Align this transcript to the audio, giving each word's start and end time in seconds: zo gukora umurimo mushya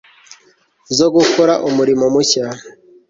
zo 0.97 1.07
gukora 1.15 1.53
umurimo 1.67 2.03
mushya 2.13 2.45